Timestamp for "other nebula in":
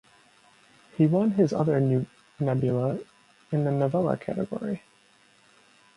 1.53-3.63